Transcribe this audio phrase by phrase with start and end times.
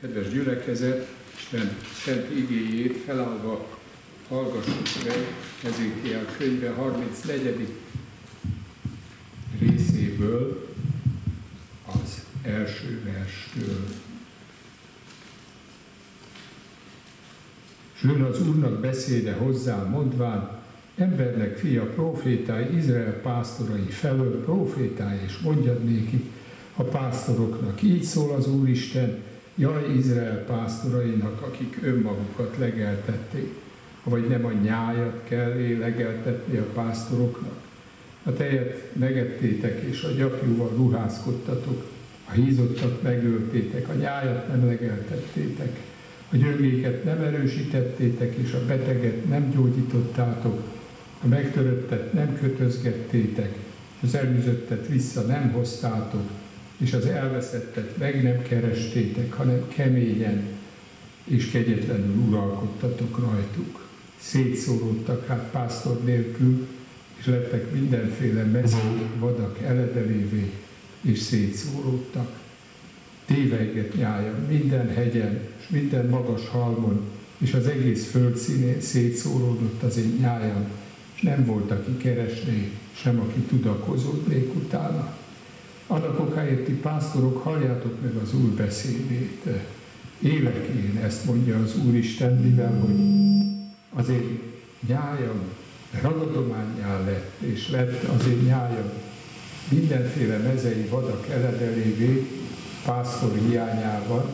[0.00, 3.66] Kedves gyülekezet, Isten szent igéjét felállva
[4.28, 5.16] hallgassuk meg
[5.64, 7.68] Ezékiel könyve 34.
[9.60, 10.68] részéből
[11.86, 13.84] az első verstől.
[17.94, 20.60] S jön az Úrnak beszéde hozzá, mondván,
[20.96, 26.30] embernek fia, profétái, Izrael pásztorai felől, profétái, és mondjad néki
[26.76, 29.26] a pásztoroknak, így szól az Úristen,
[29.58, 33.54] Jaj Izrael pásztorainak, akik önmagukat legeltették,
[34.02, 37.60] vagy nem a nyájat kell legeltetni a pásztoroknak.
[38.22, 41.90] A tejet megettétek, és a gyapjúval ruházkodtatok,
[42.28, 45.80] a hízottat megöltétek, a nyájat nem legeltettétek,
[46.32, 50.62] a gyöngéket nem erősítettétek, és a beteget nem gyógyítottátok,
[51.24, 53.58] a megtöröttet nem kötözgettétek,
[54.02, 56.30] az előzöttet vissza nem hoztátok,
[56.78, 60.42] és az elveszettet meg nem kerestétek, hanem keményen
[61.24, 63.86] és kegyetlenül uralkodtatok rajtuk.
[64.18, 66.66] Szétszóródtak hát pásztor nélkül,
[67.18, 70.52] és lettek mindenféle mező vadak eledelévé,
[71.00, 72.36] és szétszóródtak.
[73.24, 77.00] Téveiget nyája minden hegyen, és minden magas halmon,
[77.38, 80.68] és az egész föld színén szétszóródott az én nyájam,
[81.14, 85.16] és nem volt, aki keresné, sem aki tudakozódnék utána.
[85.90, 89.46] Annak okáért ti pásztorok, halljátok meg az Úr beszédét.
[90.22, 92.96] Élek én, ezt mondja az Úr Isten, mivel hogy
[93.94, 94.40] az én
[94.86, 95.40] nyájam
[96.02, 98.90] ragadományá lett, és lett az én nyájam
[99.68, 102.26] mindenféle mezei vadak eledelévé
[102.84, 104.24] pásztor hiányában,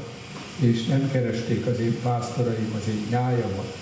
[0.60, 3.76] és nem keresték az én pásztoraim az én nyájamat,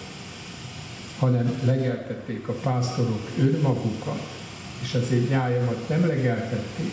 [1.19, 4.23] hanem legeltették a pásztorok önmagukat,
[4.83, 6.93] és az én nyájamat nem legeltették,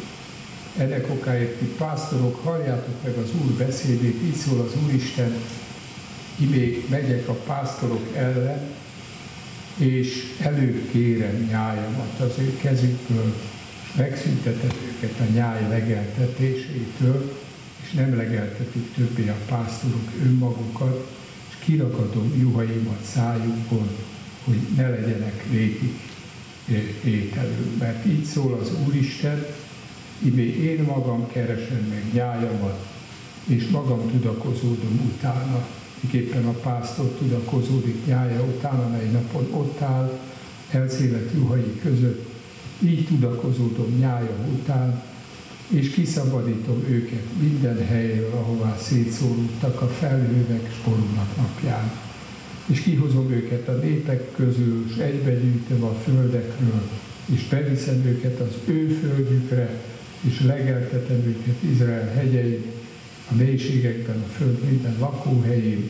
[0.80, 5.33] ennek okáért ti pásztorok, halljátok meg az Úr beszédét, így szól az Úristen,
[6.36, 8.59] imé megyek a pásztorok ellen,
[9.77, 13.33] és előkérem nyájamat az ő kezükből,
[13.83, 17.37] és megszüntetem őket a nyáj legeltetésétől,
[17.83, 21.11] és nem legeltetik többé a pásztorok önmagukat,
[21.49, 23.87] és kirakadom juhaimat szájukból,
[24.43, 25.99] hogy ne legyenek végig
[27.03, 27.76] ételő.
[27.80, 29.45] Mert így szól az Úristen,
[30.23, 32.87] Ibé én magam keresem meg nyájamat,
[33.45, 35.67] és magam tudakozódom utána.
[35.99, 40.19] Miképpen a pásztor tudakozódik nyája után, amely napon ott áll,
[40.71, 42.29] elszélet juhai között,
[42.83, 45.02] így tudakozódom nyája után,
[45.67, 51.91] és kiszabadítom őket minden helyről, ahová szétszórultak a felhővek sporulnak napján.
[52.65, 56.81] És kihozom őket a népek közül, és egybegyűjtöm a földekről,
[57.25, 59.79] és beviszem őket az ő földjükre,
[60.21, 62.65] és legeltetem őket Izrael hegyein,
[63.31, 65.89] a mélységekben, a föld minden lakóhelyén,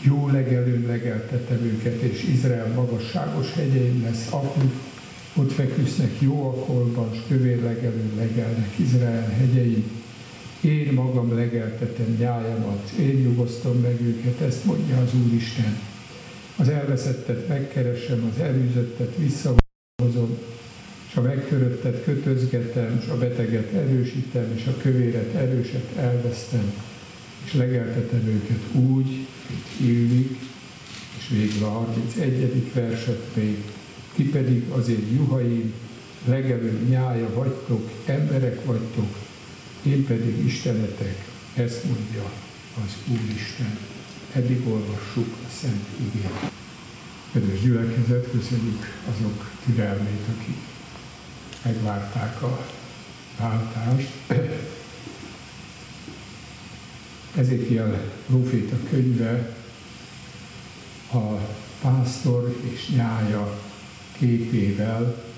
[0.00, 4.72] jó legelőn legeltetem őket, és Izrael magasságos hegyein lesz apuk,
[5.34, 9.84] ott feküsznek jó akolban, s kövér legelőn legelnek Izrael hegyein.
[10.60, 15.78] Én magam legeltetem nyájamat, én nyugosztom meg őket, ezt mondja az Úristen.
[16.56, 20.38] Az elveszettet megkeresem, az elűzöttet visszahozom,
[21.12, 26.72] és a megtöröttet kötözgetem, és a beteget erősítem, és a kövéret erőset elvesztem,
[27.44, 30.38] és legeltetem őket úgy, mint illik,
[31.18, 32.72] és végül a 31.
[32.74, 33.56] verset még,
[34.14, 35.72] ti pedig az én juhaim,
[36.24, 39.16] legelő nyája vagytok, emberek vagytok,
[39.82, 41.24] én pedig Istenetek,
[41.54, 42.32] ezt mondja
[42.84, 43.78] az Úristen.
[44.32, 46.50] Eddig olvassuk a Szent Igét.
[47.32, 50.71] Kedves gyülekezet, köszönjük azok türelmét, akik
[51.64, 52.66] megvárták a
[53.38, 54.10] váltást.
[57.36, 59.56] Ezékiel proféta könyve
[61.12, 61.18] a
[61.80, 63.60] pásztor és nyája
[64.18, 65.30] képével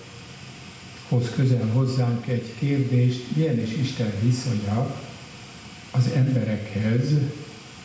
[1.08, 4.96] hoz közel hozzánk egy kérdést, milyen is Isten viszonya
[5.90, 7.10] az emberekhez,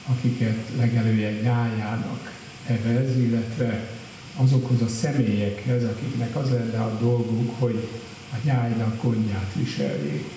[0.08, 2.32] akiket legelője nyájának
[2.68, 3.99] nevez, illetve
[4.44, 7.88] azokhoz a személyekhez, akiknek az lenne a dolguk, hogy
[8.32, 10.30] a nyájnak gondját viseljék.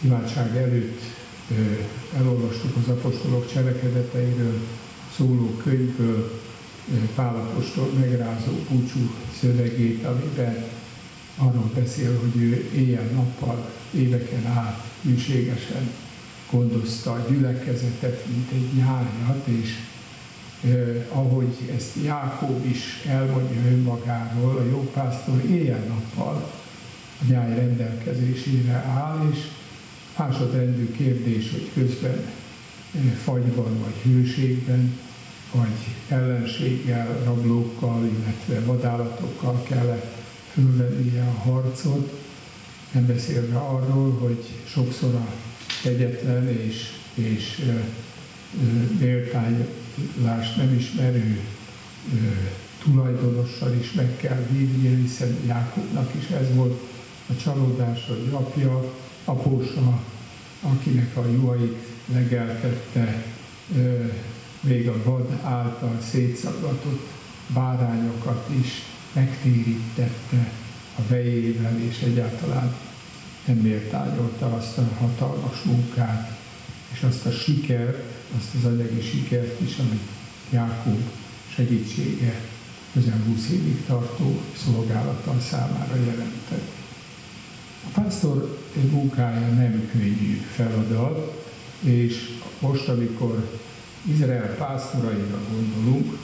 [0.00, 1.00] Imádság előtt
[2.16, 4.60] elolvastuk az apostolok cselekedeteiről
[5.16, 6.40] szóló könyvből
[7.14, 9.10] Pálapostól megrázó búcsú
[9.40, 10.64] szövegét, amiben
[11.36, 15.90] arról beszél, hogy ő éjjel-nappal, éveken át műségesen
[16.50, 19.78] gondozta a gyülekezetet, mint egy nyájat, és
[21.12, 26.52] ahogy ezt Jákob is elmondja önmagáról, a jó pásztor éjjel-nappal
[27.20, 29.38] a nyáj rendelkezésére áll, és
[30.18, 32.24] másodrendű kérdés, hogy közben
[33.24, 34.98] fagyban vagy hőségben,
[35.52, 35.76] vagy
[36.08, 40.16] ellenséggel, rablókkal, illetve vadállatokkal kellett
[40.52, 42.12] fölvennie a harcot,
[42.92, 45.26] nem beszélve arról, hogy sokszor a
[45.84, 47.62] egyetlen és, és
[49.96, 51.40] méltánylást nem ismerő
[52.82, 56.80] tulajdonossal is meg kell vívni, hiszen Jákobnak is ez volt
[57.28, 58.92] a csalódás, hogy apja,
[59.24, 60.00] apósa,
[60.60, 63.22] akinek a juhait legeltette,
[64.60, 67.08] még a vad által szétszaggatott
[67.54, 68.82] bárányokat is
[69.12, 70.52] megtérítette
[70.98, 72.74] a vejével, és egyáltalán
[73.44, 76.38] nem méltányolta azt a hatalmas munkát,
[76.92, 80.08] és azt a sikert, azt az anyagi sikert is, amit
[80.50, 81.00] Jákob
[81.54, 82.40] segítsége
[82.92, 86.72] közel 20 évig tartó szolgálattal számára jelentett.
[87.84, 88.58] A pásztor
[88.90, 91.44] munkája nem könnyű feladat,
[91.80, 93.58] és most, amikor
[94.02, 96.18] Izrael pásztoraira gondolunk,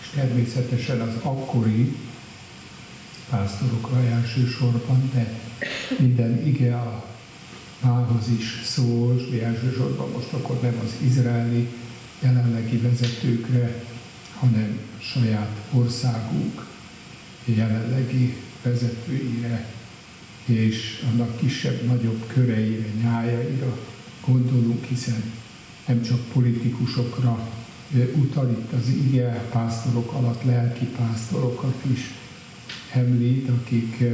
[0.00, 1.96] és természetesen az akkori
[3.30, 5.40] pásztorokra elsősorban, de
[5.98, 7.04] minden ige a
[7.80, 11.68] mához is szól, és elsősorban most akkor nem az izraeli
[12.22, 13.84] jelenlegi vezetőkre,
[14.38, 16.66] hanem saját országunk
[17.44, 19.66] jelenlegi vezetőire
[20.44, 23.78] és annak kisebb-nagyobb köreire, nyájaira
[24.26, 25.22] gondolunk, hiszen
[25.86, 27.48] nem csak politikusokra
[28.14, 32.14] utal itt az ige, pásztorok alatt lelki pásztorokat is
[32.92, 34.04] említ, akik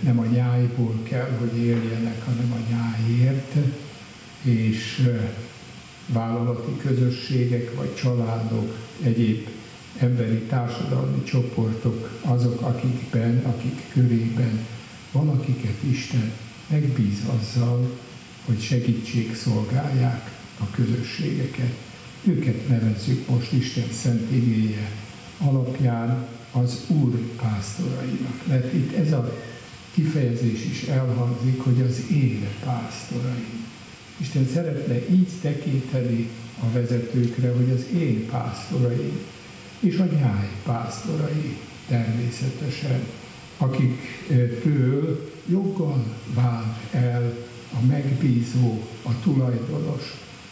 [0.00, 3.54] nem a nyájból kell, hogy éljenek, hanem a nyájért,
[4.42, 5.10] és
[6.06, 9.48] vállalati közösségek vagy családok, egyéb
[9.98, 14.66] emberi társadalmi csoportok azok, akikben, akik körében
[15.12, 16.32] valakiket Isten
[16.66, 17.90] megbíz azzal,
[18.44, 20.30] hogy segítség szolgálják
[20.60, 21.74] a közösségeket.
[22.24, 24.90] Őket nevezzük most Isten szent igéje
[25.38, 26.26] alapján
[26.62, 28.46] az Úr pásztorainak.
[28.46, 29.32] Mert itt ez a
[29.94, 33.64] kifejezés is elhangzik, hogy az én pásztoraim.
[34.16, 36.28] Isten szeretne így tekinteni
[36.60, 39.18] a vezetőkre, hogy az én pásztoraim,
[39.80, 41.56] és a nyáj pásztorai
[41.88, 43.00] természetesen,
[43.58, 46.04] akiktől joggal
[46.34, 47.34] vár el
[47.72, 50.02] a megbízó, a tulajdonos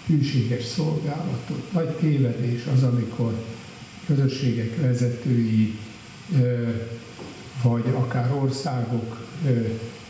[0.06, 1.72] hűséges szolgálatot.
[1.72, 3.44] Nagy tévedés az, amikor
[4.06, 5.78] közösségek vezetői,
[7.62, 9.26] vagy akár országok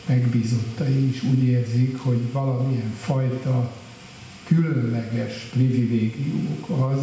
[0.06, 3.72] megbízottai is úgy érzik, hogy valamilyen fajta
[4.44, 7.02] különleges privilégiumuk az,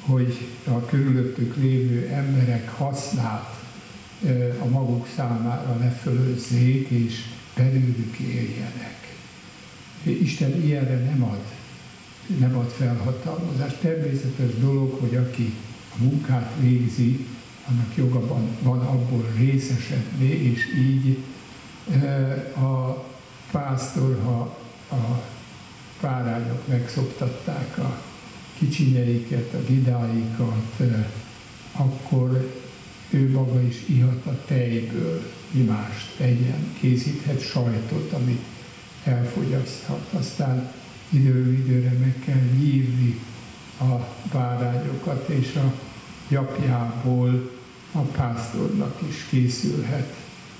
[0.00, 3.62] hogy a körülöttük lévő emberek hasznát
[4.60, 7.24] a maguk számára lefölözzék, és
[7.56, 9.16] belőlük éljenek.
[10.02, 11.42] Isten ilyenre nem ad,
[12.38, 13.76] nem ad felhatalmazást.
[13.80, 15.54] Természetes dolog, hogy aki
[15.98, 17.26] a munkát végzi,
[17.68, 21.18] annak joga van, van abból részesedni, és így
[22.56, 23.04] a
[23.50, 24.56] pásztor, ha
[24.96, 25.22] a
[26.00, 28.02] párányok megszoktatták a
[28.58, 30.80] kicsinyeiket, a gidáikat,
[31.72, 32.62] akkor
[33.10, 38.42] ő maga is ihat a tejből, imást tegyen, készíthet sajtot, amit
[39.04, 40.12] elfogyaszthat.
[40.12, 40.72] Aztán
[41.08, 43.20] időről időre meg kell nyírni
[43.80, 45.72] a bárányokat, és a
[46.28, 47.50] gyapjából
[47.94, 50.14] a pásztornak is készülhet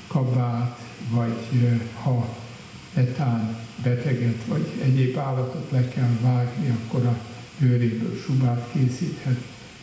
[0.06, 0.78] kabát,
[1.10, 2.36] vagy ha
[2.94, 7.18] etán beteget, vagy egyéb állatot le kell vágni, akkor a
[7.58, 9.38] bőréből subát készíthet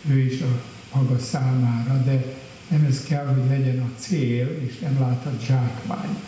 [0.09, 0.61] ő is a
[0.93, 2.25] maga számára, de
[2.67, 6.23] nem ez kell, hogy legyen a cél, és nem lát a zsákmányt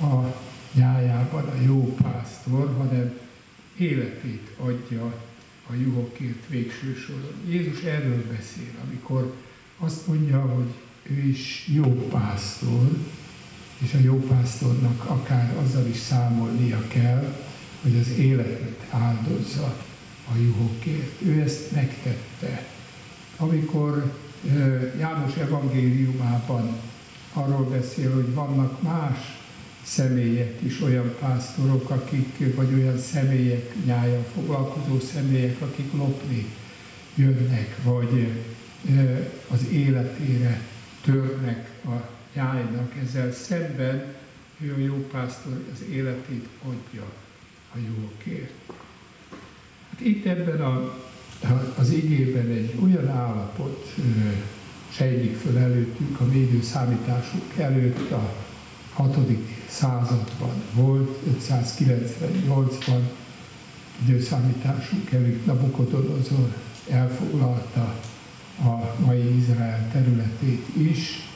[0.00, 0.36] a
[0.72, 3.18] nyájában a jó pásztor, hanem
[3.76, 5.04] életét adja
[5.70, 7.34] a juhokért végső soron.
[7.48, 9.34] Jézus erről beszél, amikor
[9.78, 12.88] azt mondja, hogy ő is jó pásztor,
[13.78, 17.34] és a jó pásztornak akár azzal is számolnia kell,
[17.82, 19.76] hogy az életet áldozza
[20.32, 21.20] a juhokért.
[21.22, 22.66] Ő ezt megtette.
[23.36, 24.12] Amikor
[24.98, 26.76] János evangéliumában
[27.32, 29.16] arról beszél, hogy vannak más
[29.82, 36.46] személyek is, olyan pásztorok, akik, vagy olyan személyek, nyáján foglalkozó személyek, akik lopni
[37.14, 38.28] jönnek, vagy
[39.48, 40.60] az életére
[41.00, 42.92] törnek a nyájnak.
[43.02, 44.14] Ezzel szemben
[44.60, 47.04] ő a jó pásztor az életét adja
[47.74, 48.52] a jókért.
[49.90, 50.98] Hát itt ebben a,
[51.78, 53.94] az igében egy olyan állapot
[54.88, 58.34] sejlik föl előttük, a mi számításuk előtt a
[58.92, 59.16] 6.
[59.68, 61.18] században volt,
[61.48, 63.00] 598-ban
[64.06, 66.54] időszámításunk előtt Nabukodonozor
[66.90, 67.94] elfoglalta
[68.64, 71.28] a mai Izrael területét is,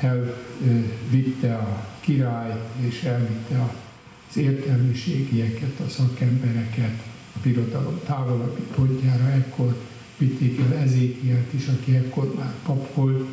[0.00, 7.02] elvitte a királyt és elvitte az értelmiségieket, a szakembereket
[7.34, 9.76] a birodalom távolabbi pontjára, ekkor
[10.18, 13.28] vitték el Ezékielt is, aki ekkor már pap volt,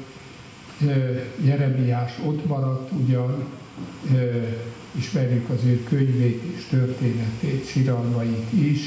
[1.44, 3.44] Jeremiás ott maradt ugyan,
[4.92, 8.80] ismerjük az ő könyvét és történetét, siralmait is,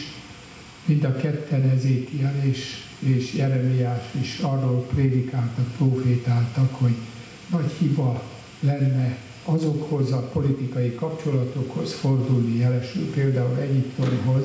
[0.84, 6.94] mind a ketten Ezékiel és, és Jeremiás is arról prédikáltak, profétáltak, hogy
[7.50, 8.22] nagy hiba
[8.60, 14.44] lenne azokhoz a politikai kapcsolatokhoz fordulni, jelesül például Egyiptomhoz,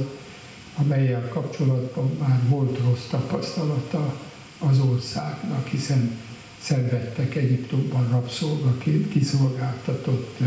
[0.76, 4.20] amelyel kapcsolatban már volt rossz tapasztalata
[4.60, 6.18] az országnak, hiszen
[6.62, 10.38] szenvedtek Egyiptomban rabszolgaként, kiszolgáltatott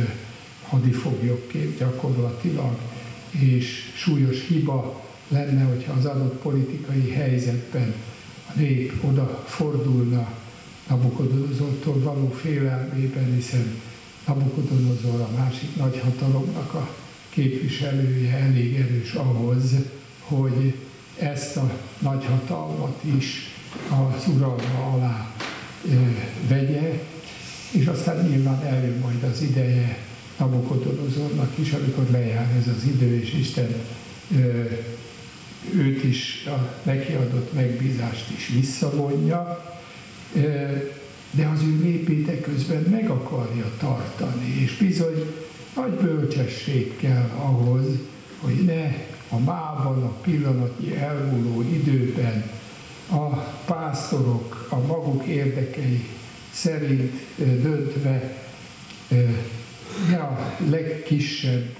[0.68, 2.78] hadifoglyokként gyakorlatilag,
[3.30, 7.95] és súlyos hiba lenne, hogyha az adott politikai helyzetben
[8.49, 10.29] a nép oda fordulna
[10.89, 13.81] Nabukodonozortól való félelmében, hiszen
[14.27, 16.95] Nabukodonozor a másik nagy hatalomnak a
[17.29, 19.75] képviselője elég erős ahhoz,
[20.19, 20.75] hogy
[21.19, 23.55] ezt a nagy hatalmat is
[23.89, 25.35] az uralma alá
[26.49, 27.01] vegye,
[27.71, 29.99] és aztán nyilván eljön majd az ideje
[30.39, 33.75] Nabukodonozornak is, amikor lejár ez az idő, és Isten
[35.75, 39.73] őt is, a neki adott megbízást is visszavonja,
[41.31, 45.26] de az ő népét közben meg akarja tartani, és bizony
[45.75, 47.85] nagy bölcsesség kell ahhoz,
[48.40, 48.95] hogy ne
[49.28, 52.50] a mában, a pillanatnyi elmúló időben
[53.11, 53.28] a
[53.64, 56.04] pásztorok a maguk érdekei
[56.52, 58.37] szerint döntve
[60.09, 61.76] ne a legkisebb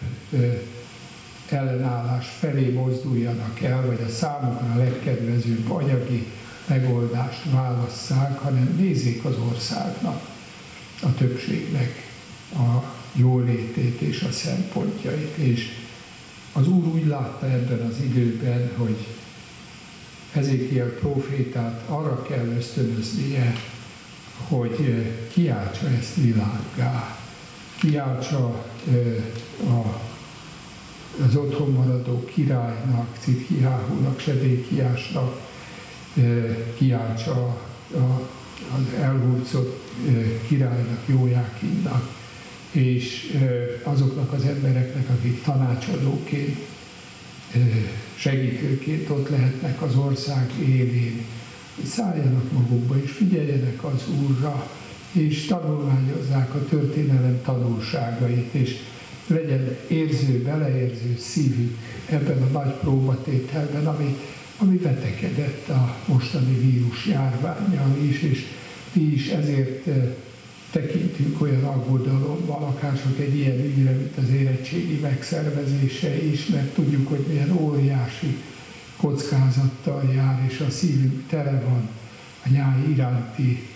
[1.49, 6.27] ellenállás felé mozduljanak el, vagy a számukra a legkedvezőbb anyagi
[6.67, 10.31] megoldást válasszák, hanem nézzék az országnak,
[11.03, 12.11] a többségnek
[12.55, 15.37] a jólétét és a szempontjait.
[15.37, 15.69] És
[16.53, 19.07] az Úr úgy látta ebben az időben, hogy
[20.33, 23.55] Ezékiel profétát arra kell ösztönöznie,
[24.49, 27.17] hogy kiáltsa ezt világgá,
[27.81, 28.65] kiáltsa
[29.69, 30.01] a,
[31.29, 35.41] az otthon maradó királynak, Citkiáhúnak, Sedékiásnak,
[36.77, 37.61] kiáltsa
[37.95, 38.29] a,
[38.75, 39.81] az elhurcolt
[40.47, 42.11] királynak, Jójákinnak,
[42.71, 43.37] és
[43.83, 46.57] azoknak az embereknek, akik tanácsadóként,
[48.15, 51.25] segítőként ott lehetnek az ország élén,
[51.85, 54.71] szálljanak magukba és figyeljenek az Úrra,
[55.13, 58.77] és tanulmányozzák a történelem tanulságait, és
[59.27, 61.77] legyen érző, beleérző szívük
[62.07, 64.17] ebben a nagy próbatételben, ami,
[64.59, 68.47] ami betegedett a mostani vírus járványjal is, és
[68.93, 69.89] mi is ezért
[70.71, 77.09] tekintünk olyan aggodalommal, akár csak egy ilyen ügyre, mint az érettségi megszervezése is, mert tudjuk,
[77.09, 78.37] hogy milyen óriási
[78.97, 81.89] kockázattal jár, és a szívünk tele van
[82.45, 83.69] a nyáj iránti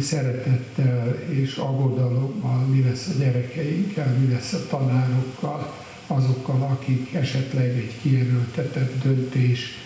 [0.00, 5.74] szeretettel és aggodalommal, mi lesz a gyerekeinkkel, mi lesz a tanárokkal,
[6.06, 9.78] azokkal, akik esetleg egy kijelöltetett döntés,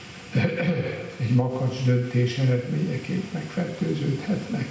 [1.25, 4.67] egy makacs döntés eredményeként megfertőződhetnek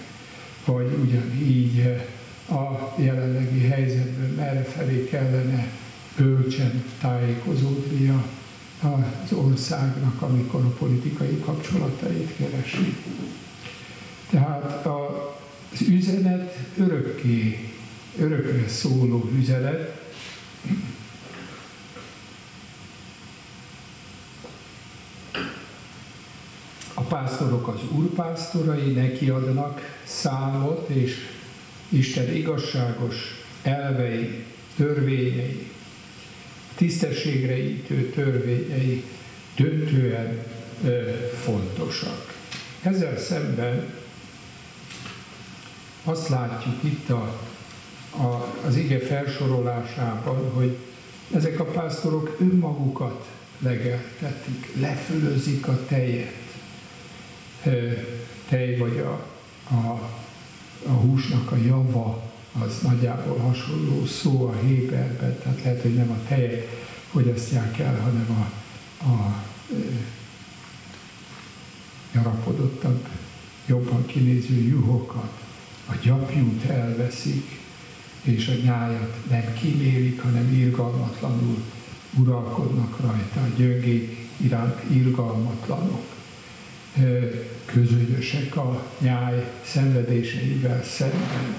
[0.66, 1.96] vagy ugyanígy
[2.50, 5.68] a jelenlegi helyzetben merre felé kellene
[6.18, 8.26] bölcsen tájékozódnia
[8.82, 12.96] az országnak, amikor a politikai kapcsolatait keresi.
[14.30, 17.70] Tehát az üzenet örökké,
[18.18, 20.00] örökre szóló üzenet,
[27.10, 31.28] pásztorok az úrpásztorai neki adnak számot, és
[31.90, 33.16] Isten igazságos
[33.62, 34.44] elvei,
[34.76, 35.72] törvényei,
[36.76, 39.04] tisztességre ítő törvényei
[39.56, 40.44] döntően
[40.84, 41.12] ö,
[41.44, 42.34] fontosak.
[42.82, 43.94] Ezzel szemben
[46.04, 47.40] azt látjuk itt a,
[48.12, 50.78] a, az ige felsorolásában, hogy
[51.34, 53.28] ezek a pásztorok önmagukat
[53.60, 56.34] legeltetik, lefölözik a tejet,
[58.50, 59.26] tej vagy a,
[59.76, 60.10] a,
[60.86, 62.24] a húsnak a java,
[62.66, 66.68] az nagyjából hasonló szó a héberben, tehát lehet, hogy nem a tejet
[67.12, 68.52] fogyasztják el, hanem a,
[69.04, 69.44] a
[72.14, 73.08] gyarapodottabb
[73.66, 75.49] jobban kinéző juhokat,
[75.90, 77.60] a gyapjút elveszik,
[78.22, 81.64] és a nyájat nem kimélik, hanem irgalmatlanul
[82.18, 86.06] uralkodnak rajta, a gyöngék iránt irgalmatlanok,
[87.66, 91.56] közönyösek a nyáj szenvedéseivel szemben,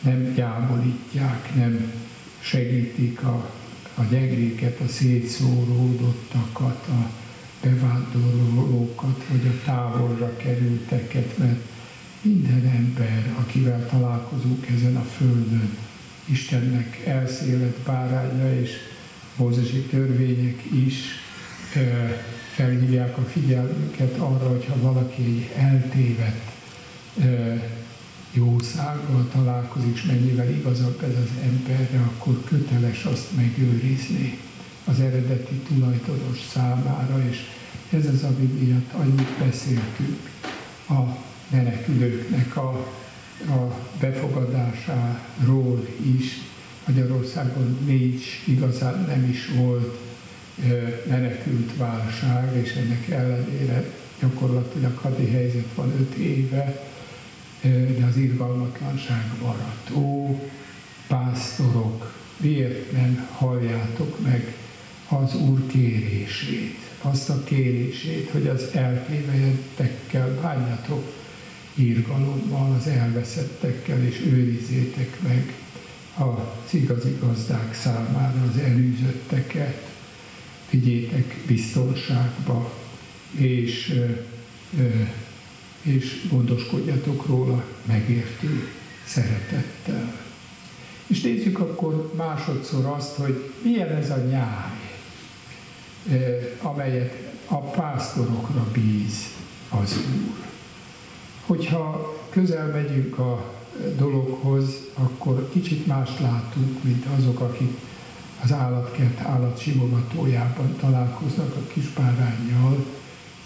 [0.00, 1.92] nem gyámolítják, nem
[2.40, 3.50] segítik a,
[3.94, 7.10] a gyengéket, a szétszóródottakat, a
[7.62, 11.69] bevándorlókat, vagy a távolra kerülteket, mert
[12.22, 15.76] minden ember, akivel találkozunk ezen a földön,
[16.24, 18.70] Istennek elszélet báránya és
[19.36, 20.94] mózesi törvények is
[22.54, 26.50] felhívják a figyelmünket arra, hogyha valaki egy eltévedt
[28.32, 34.38] jószággal találkozik, és mennyivel igazabb ez az emberre, akkor köteles azt megőrizni
[34.84, 37.38] az eredeti tulajdonos számára, és
[37.90, 40.30] ez az, ami miatt annyit beszéltünk
[40.88, 42.86] a menekülőknek a,
[43.48, 45.86] a befogadásáról
[46.18, 46.40] is.
[46.86, 49.98] Magyarországon nincs, igazán nem is volt
[51.08, 53.84] menekült válság, és ennek ellenére
[54.20, 56.88] gyakorlatilag hadi helyzet van öt éve,
[57.98, 59.90] de az irgalmatlanság maradt.
[59.94, 60.40] Ó,
[61.06, 64.54] pásztorok, miért nem halljátok meg
[65.08, 71.12] az Úr kérését, azt a kérését, hogy az eltévejettekkel bánjatok
[71.74, 75.54] írgalommal, az elveszettekkel, és őrizétek meg
[76.16, 79.88] az igazi gazdák számára az elűzötteket,
[80.70, 82.72] vigyétek biztonságba,
[83.30, 84.00] és,
[85.82, 88.68] és gondoskodjatok róla megértő
[89.06, 90.20] szeretettel.
[91.06, 94.78] És nézzük akkor másodszor azt, hogy milyen ez a nyáj,
[96.62, 99.34] amelyet a pásztorokra bíz
[99.68, 100.49] az Úr.
[101.46, 103.52] Hogyha közel megyünk a
[103.96, 107.78] dologhoz, akkor kicsit mást látunk, mint azok, akik
[108.42, 112.84] az állatkert állatsimogatójában találkoznak a kispárányjal,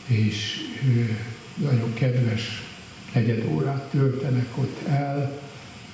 [0.07, 0.57] és
[1.55, 2.63] nagyon kedves
[3.13, 5.43] negyed órát töltenek ott el,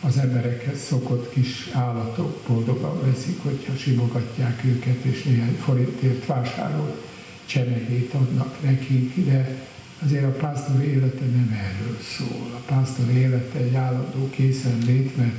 [0.00, 7.00] az emberekhez szokott kis állatok boldogan veszik, hogyha simogatják őket, és néhány forintért vásárol
[7.46, 9.66] csemegét adnak nekik, de
[10.04, 12.50] azért a pásztor élete nem erről szól.
[12.54, 15.36] A pásztor élete egy állandó készenlét, mert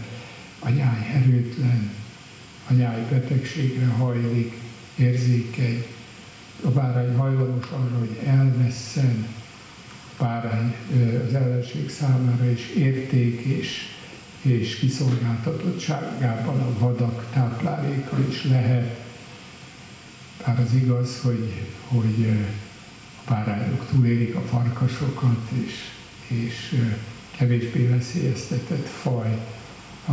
[0.59, 1.89] a nyáj erőtlen,
[2.69, 4.53] a nyáj betegségre hajlik,
[4.95, 5.85] érzékeny,
[6.63, 9.27] a bárány hajlamos arra, hogy elvesszen,
[10.17, 10.75] a bárány
[11.27, 13.87] az ellenség számára is érték és,
[14.41, 18.99] és kiszolgáltatottságában a vadak tápláléka is lehet.
[20.45, 21.51] Bár az igaz, hogy,
[21.87, 22.29] hogy
[23.31, 25.73] a bárányok túlélik a farkasokat, és,
[26.27, 26.81] és
[27.37, 29.39] kevésbé veszélyeztetett faj
[30.05, 30.11] a,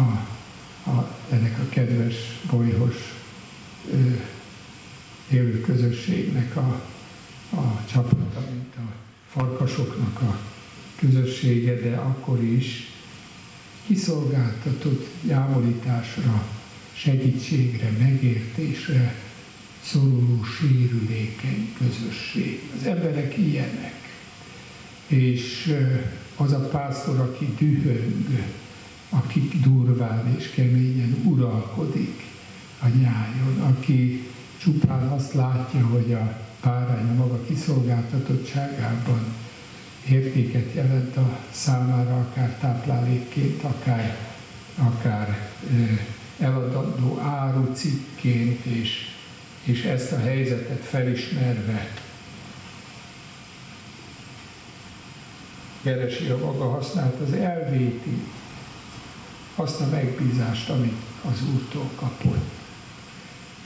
[0.90, 2.14] a, ennek a kedves,
[2.50, 2.94] bolyhos
[5.30, 6.82] élő közösségnek a,
[7.56, 8.92] a csapata, mint a
[9.30, 10.38] farkasoknak a
[10.98, 12.92] közössége, de akkor is
[13.86, 16.46] kiszolgáltatott jávolításra,
[16.92, 19.27] segítségre, megértésre
[19.92, 22.70] szoruló, sérülékeny közösség.
[22.78, 23.94] Az emberek ilyenek.
[25.06, 25.76] És
[26.36, 28.46] az a pásztor, aki dühöng,
[29.08, 32.22] aki durván és keményen uralkodik
[32.82, 34.26] a nyájon, aki
[34.58, 39.34] csupán azt látja, hogy a párány a maga kiszolgáltatottságában
[40.08, 44.16] értéket jelent a számára, akár táplálékként, akár,
[44.74, 45.50] akár
[46.38, 49.07] eladandó árucikként, és,
[49.68, 51.88] és ezt a helyzetet felismerve
[55.82, 58.22] keresi a maga hasznát, az elvéti
[59.54, 62.50] azt a megbízást, amit az Úrtól kapott.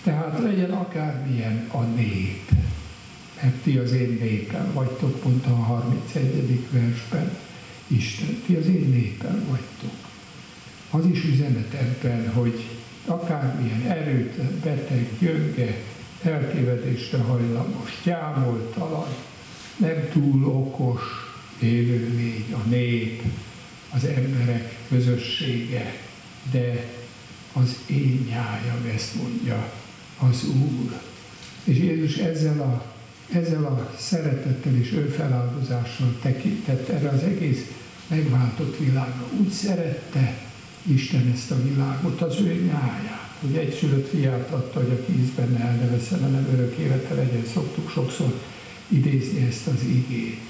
[0.02, 2.50] Tehát legyen akármilyen a nép,
[3.42, 6.66] mert ti az én népem vagytok, mondta a 31.
[6.70, 7.36] versben
[7.86, 9.98] Isten, ti az én népem vagytok.
[10.90, 12.64] Az is üzenet ebben, hogy
[13.06, 15.76] akármilyen erőtlen, beteg, gyönge,
[16.22, 19.08] eltévedésre hajlamos, gyámoltalan,
[19.76, 21.00] nem túl okos
[21.60, 23.22] élőlény, a nép,
[23.94, 25.94] az emberek közössége,
[26.50, 26.86] de
[27.52, 29.72] az én nyájam, ezt mondja
[30.18, 31.00] az Úr.
[31.64, 32.84] És Jézus ezzel a,
[33.34, 37.70] ezzel a szeretettel és önfeláldozással tekintett erre az egész
[38.06, 39.26] megváltott világra.
[39.40, 40.34] Úgy szerette
[40.82, 45.64] Isten ezt a világot, az ő nyáját, hogy egyszülött fiát adta, hogy aki íz benne
[45.64, 47.44] el ne hanem örök élete legyen.
[47.52, 48.40] Szoktuk sokszor
[48.88, 50.40] idézni ezt az igét.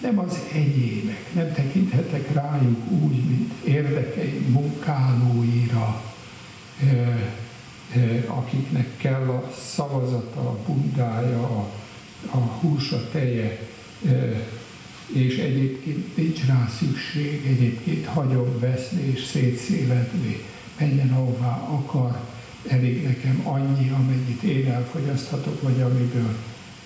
[0.00, 6.02] nem az enyémek, nem tekinthetek rájuk úgy, mint érdekei munkálóira,
[8.26, 11.70] akiknek kell a szavazata, a bundája, a,
[12.30, 13.58] a húsa, teje,
[15.12, 20.38] és egyébként nincs rá szükség, egyébként hagyom veszni és szétszéledni,
[20.78, 22.20] menjen ahová akar,
[22.68, 26.36] elég nekem annyi, amennyit én elfogyaszthatok, vagy amiből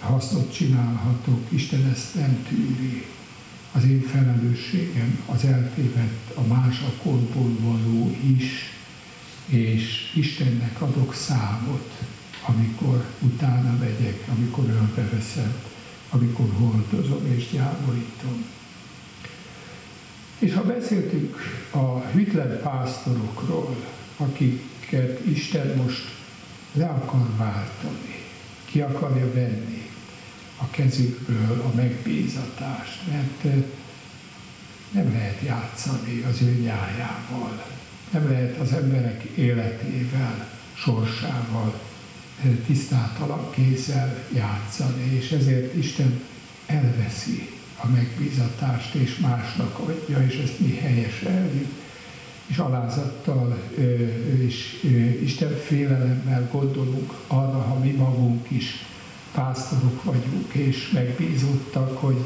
[0.00, 1.40] hasznot csinálhatok.
[1.48, 3.04] Isten ezt nem tűri.
[3.72, 8.72] Az én felelősségem az eltévedt, a másakorból való is,
[9.46, 11.90] és Istennek adok számot,
[12.46, 15.54] amikor utána megyek, amikor ölbeveszem,
[16.10, 18.44] amikor hordozom és gyávorítom.
[20.38, 21.36] És ha beszéltünk
[21.70, 23.76] a Hitler pásztorokról,
[24.16, 26.02] akiket Isten most
[26.72, 28.22] le akar váltani,
[28.64, 29.90] ki akarja venni
[30.56, 33.54] a kezükből a megbízatást, mert
[34.90, 37.64] nem lehet játszani az ő nyájával,
[38.10, 41.80] nem lehet az emberek életével, sorsával,
[42.66, 46.20] tisztátalan kézzel játszani, és ezért Isten
[46.66, 51.68] elveszi a megbízatást, és másnak adja, és ezt mi helyeseljük,
[52.46, 53.58] és alázattal
[54.38, 54.82] és
[55.22, 58.84] Isten félelemmel gondolunk arra, ha mi magunk is
[59.32, 62.16] pásztorok vagyunk, és megbízottak, hogy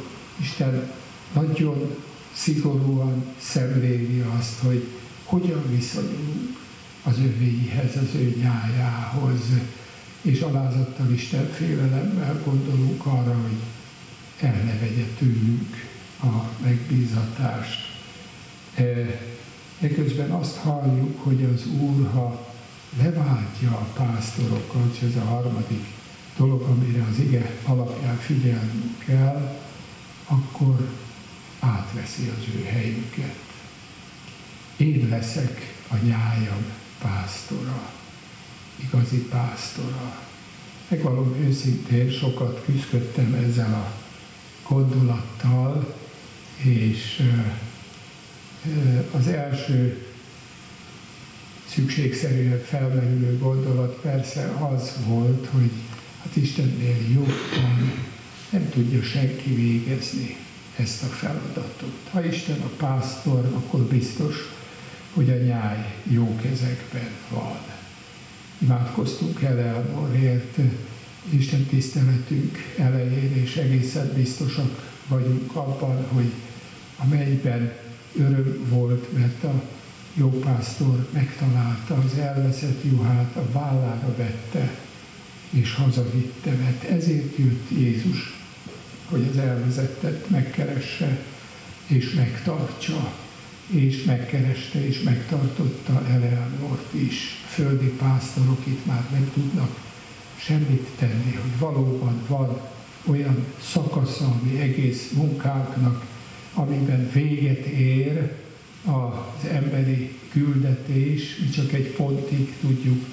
[0.40, 0.90] Isten
[1.35, 1.94] nagyon
[2.33, 4.87] szigorúan szemléli azt, hogy
[5.24, 6.59] hogyan viszonyulunk
[7.02, 9.40] az övéihez, az ő nyájához,
[10.22, 13.59] és alázattal Isten félelemmel gondolunk arra, hogy
[14.40, 15.87] el ne vegye tőlünk
[16.22, 17.87] a megbízatást.
[19.81, 22.47] Eközben azt halljuk, hogy az Úr, ha
[23.03, 25.85] leváltja a pásztorokat, ez a harmadik
[26.37, 29.59] dolog, amire az ige alapján figyelnünk kell,
[30.27, 30.88] akkor
[31.61, 33.37] átveszi az ő helyüket.
[34.77, 36.64] Én leszek a nyájam
[36.99, 37.91] pásztora,
[38.77, 40.27] igazi pásztora.
[40.88, 43.93] Megvalom őszintén, sokat küzdöttem ezzel a
[44.69, 45.95] gondolattal,
[46.57, 47.23] és
[49.18, 50.02] az első
[51.68, 55.70] szükségszerűen felmerülő gondolat persze az volt, hogy
[56.22, 57.92] hát Istennél jobban
[58.50, 60.37] nem tudja senki végezni
[60.76, 62.09] ezt a feladatot.
[62.11, 64.35] Ha Isten a pásztor, akkor biztos,
[65.14, 67.59] hogy a nyáj jó kezekben van.
[68.59, 70.59] Imádkoztunk Eleanorért
[71.31, 76.33] Isten tiszteletünk elején, és egészen biztosak vagyunk abban, hogy
[76.96, 77.72] a mennyben
[78.18, 79.62] öröm volt, mert a
[80.14, 84.78] jó pásztor megtalálta az elveszett juhát, a vállára vette,
[85.50, 88.38] és hazavitte, mert ezért jött Jézus,
[89.09, 91.18] hogy az elvezettet megkeresse
[91.87, 93.12] és megtartsa,
[93.66, 97.44] és megkereste és megtartotta Eleanort is.
[97.48, 99.81] Földi pásztorok itt már nem tudnak
[100.37, 102.61] semmit tenni, hogy valóban van
[103.07, 106.04] olyan szakasza ami egész munkáknak,
[106.59, 108.33] amiben véget ér
[108.85, 113.05] az emberi küldetés, mi csak egy pontig tudjuk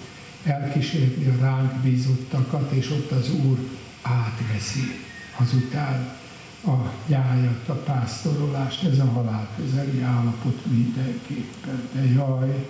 [0.44, 3.58] elkísérni a ránk bízottakat, és ott az Úr
[4.02, 5.04] átveszi
[5.38, 6.18] azután
[6.66, 11.90] a gyájat, a pásztorolást, ez a halál közeli állapot mindenképpen.
[11.94, 12.68] De jaj,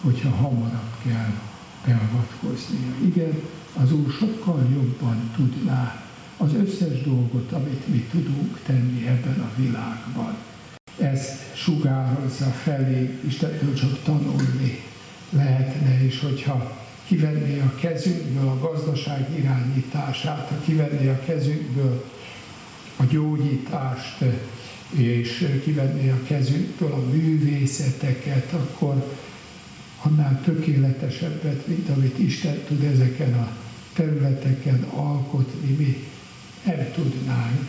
[0.00, 1.32] hogyha hamarabb kell
[1.84, 2.94] beavatkoznia.
[3.04, 3.42] Igen,
[3.82, 6.03] az Úr sokkal jobban tudná
[6.36, 10.36] az összes dolgot, amit mi tudunk tenni ebben a világban.
[10.98, 14.82] Ezt sugározza felé, Istentől csak tanulni
[15.30, 22.04] lehetne, és hogyha kivenné a kezünkből a gazdaság irányítását, ha kivenné a kezünkből
[22.96, 24.24] a gyógyítást,
[24.90, 29.12] és kivenné a kezünkből a művészeteket, akkor
[30.02, 33.48] annál tökéletesebbet, mint amit Isten tud ezeken a
[33.92, 36.06] területeken alkotni, mi
[36.64, 37.68] nem tudnánk,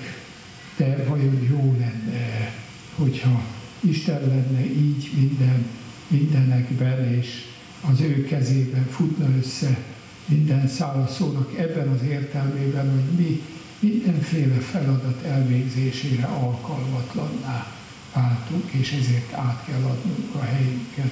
[0.77, 2.53] de vajon jó lenne,
[2.95, 3.43] hogyha
[3.79, 5.65] Isten lenne így minden,
[6.07, 7.45] mindenekben, és
[7.81, 9.77] az ő kezében futna össze
[10.25, 13.41] minden szálaszónak ebben az értelmében, hogy mi
[13.79, 17.75] mindenféle feladat elvégzésére alkalmatlanná
[18.13, 21.11] váltunk, és ezért át kell adnunk a helyünket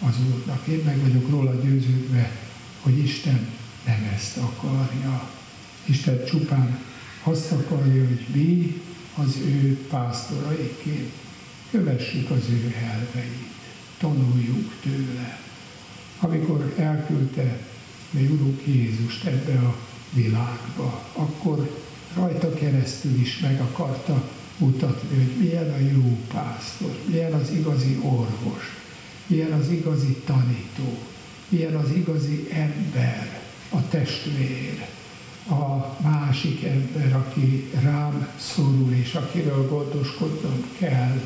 [0.00, 0.66] az Úrnak.
[0.66, 2.30] Én meg vagyok róla győződve,
[2.80, 3.48] hogy Isten
[3.86, 5.30] nem ezt akarja.
[5.84, 6.78] Isten csupán
[7.24, 8.80] azt akarja, hogy mi
[9.14, 11.12] az ő pásztoraiként
[11.70, 13.52] kövessük az ő elveit,
[13.98, 15.38] tanuljuk tőle.
[16.20, 17.58] Amikor elküldte
[18.10, 19.76] mi Urunk Jézust ebbe a
[20.12, 21.80] világba, akkor
[22.14, 28.62] rajta keresztül is meg akarta mutatni, hogy milyen a jó pásztor, milyen az igazi orvos,
[29.26, 30.98] milyen az igazi tanító,
[31.48, 34.86] milyen az igazi ember, a testvér,
[35.48, 41.20] a másik ember, aki rám szorul, és akiről gondoskodnom kell,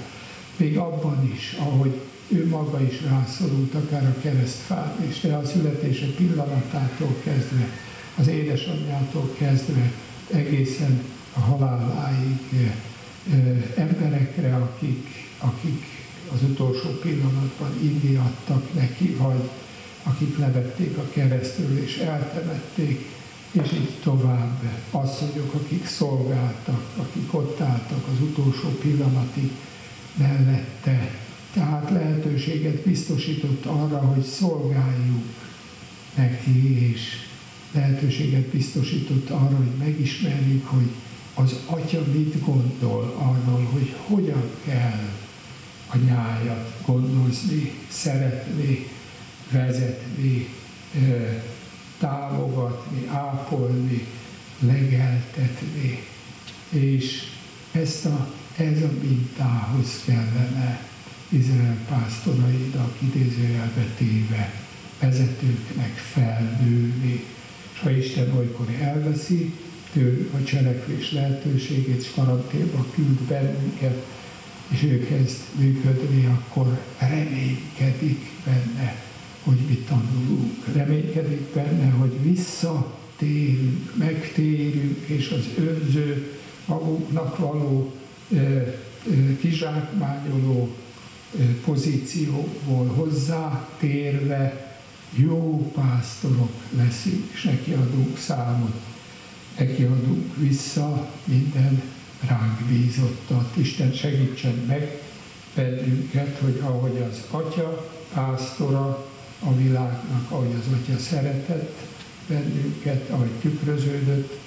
[0.57, 7.17] még abban is, ahogy ő maga is rászorult, akár a keresztfán, és a születése pillanatától
[7.25, 7.69] kezdve,
[8.17, 9.93] az édesanyjától kezdve,
[10.33, 11.03] egészen
[11.35, 12.73] a haláláig
[13.77, 15.07] emberekre, akik,
[15.39, 15.85] akik
[16.33, 19.49] az utolsó pillanatban indiadtak neki, vagy
[20.03, 23.07] akik levették a keresztül és eltemették,
[23.53, 29.51] és így tovább asszonyok, akik szolgáltak, akik ott álltak az utolsó pillanatig
[30.15, 31.11] mellette.
[31.53, 35.25] Tehát lehetőséget biztosított arra, hogy szolgáljuk
[36.15, 37.01] neki, és
[37.73, 40.91] lehetőséget biztosított arra, hogy megismerjük, hogy
[41.35, 45.09] az atya mit gondol arról, hogy hogyan kell
[45.87, 48.89] a nyájat gondozni, szeretni,
[49.51, 50.49] vezetni,
[51.99, 54.07] támogatni, ápolni,
[54.59, 56.07] legeltetni.
[56.69, 57.23] És
[57.73, 60.87] ezt a, ez a mintához kellene
[61.29, 64.53] Izrael pásztorainak idézőjelbe téve
[65.01, 67.25] vezetőknek felnőni.
[67.73, 69.53] És ha Isten olykor elveszi
[69.93, 74.07] tőlük a cselekvés lehetőségét, és karanténba küld bennünket,
[74.69, 79.08] és ő kezd működni, akkor reménykedik benne,
[79.45, 80.67] hogy mi tanulunk.
[80.75, 86.33] Reménykedik benne, hogy visszatérünk, megtérünk, és az önző,
[86.67, 87.93] magunknak való
[89.41, 90.77] kizsákmányoló
[91.65, 94.77] pozícióból hozzá térve
[95.15, 98.75] jó pásztorok leszünk, és neki adunk számot,
[99.59, 101.83] neki adunk vissza minden
[102.27, 103.57] ránk bízottat.
[103.57, 105.03] Isten segítsen meg
[105.55, 109.08] bennünket, hogy ahogy az Atya pásztora
[109.39, 111.79] a világnak, ahogy az Atya szeretett
[112.27, 114.39] bennünket, ahogy tükröződött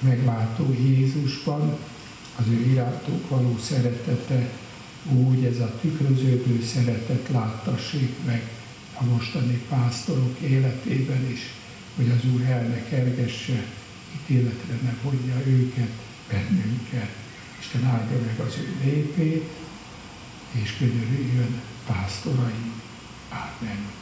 [0.00, 1.76] a megváltó Jézusban,
[2.36, 4.48] az ő irántunk való szeretete,
[5.10, 8.50] úgy ez a tükröződő szeretet láttassék meg
[8.94, 11.40] a mostani pásztorok életében is,
[11.96, 13.64] hogy az Úr el ne kergesse,
[14.14, 15.90] ítéletre ne vonja őket,
[16.28, 17.10] bennünket.
[17.60, 19.48] Isten áldja meg az ő népét,
[20.50, 22.72] és könyörüljön pásztorai.
[23.28, 24.01] Amen.